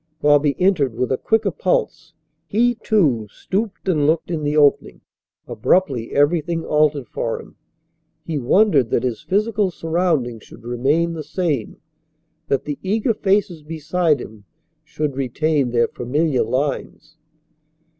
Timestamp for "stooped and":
3.29-4.07